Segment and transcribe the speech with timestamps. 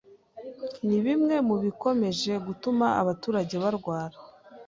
[0.87, 4.17] ni bimwe mu bikomeje gutuma abaturage barwara